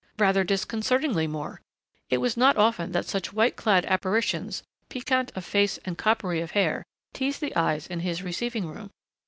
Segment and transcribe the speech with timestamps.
[0.17, 1.61] Rather disconcertingly more!
[2.09, 6.49] It was not often that such white clad apparitions, piquant of face and coppery of
[6.57, 8.89] hair, teased the eyes in his receiving room.